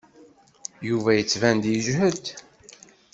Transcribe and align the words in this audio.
Yuba 0.87 1.11
yettban-d 1.17 1.65
yejhed. 1.71 2.25